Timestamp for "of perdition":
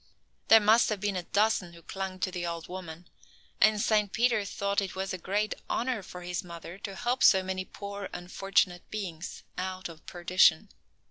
9.89-10.69